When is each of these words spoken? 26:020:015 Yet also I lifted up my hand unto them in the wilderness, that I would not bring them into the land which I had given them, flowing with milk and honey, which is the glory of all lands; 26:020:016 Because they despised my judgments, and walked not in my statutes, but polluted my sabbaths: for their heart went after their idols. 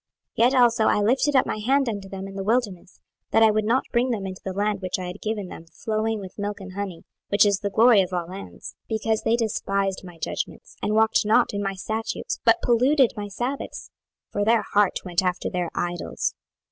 26:020:015 0.35 0.37
Yet 0.37 0.55
also 0.59 0.85
I 0.85 0.99
lifted 0.99 1.35
up 1.35 1.45
my 1.45 1.57
hand 1.59 1.87
unto 1.87 2.09
them 2.09 2.27
in 2.27 2.33
the 2.33 2.43
wilderness, 2.43 2.99
that 3.29 3.43
I 3.43 3.51
would 3.51 3.65
not 3.65 3.83
bring 3.91 4.09
them 4.09 4.25
into 4.25 4.41
the 4.43 4.51
land 4.51 4.81
which 4.81 4.97
I 4.97 5.05
had 5.05 5.21
given 5.21 5.47
them, 5.49 5.67
flowing 5.71 6.19
with 6.19 6.39
milk 6.39 6.59
and 6.59 6.73
honey, 6.73 7.03
which 7.29 7.45
is 7.45 7.59
the 7.59 7.69
glory 7.69 8.01
of 8.01 8.11
all 8.11 8.25
lands; 8.27 8.73
26:020:016 8.89 8.89
Because 8.97 9.21
they 9.21 9.35
despised 9.35 10.01
my 10.03 10.17
judgments, 10.17 10.75
and 10.81 10.95
walked 10.95 11.23
not 11.23 11.53
in 11.53 11.61
my 11.61 11.75
statutes, 11.75 12.39
but 12.43 12.63
polluted 12.63 13.13
my 13.15 13.27
sabbaths: 13.27 13.91
for 14.31 14.43
their 14.43 14.63
heart 14.73 14.97
went 15.05 15.21
after 15.21 15.51
their 15.51 15.69
idols. 15.75 16.33